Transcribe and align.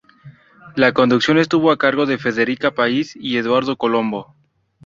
La 0.75 0.93
conducción 0.93 1.37
estuvo 1.37 1.71
a 1.71 1.77
cargo 1.77 2.07
de 2.07 2.17
Federica 2.17 2.71
Pais 2.73 3.15
y 3.15 3.37
Eduardo 3.37 3.77
Colombo. 3.77 4.35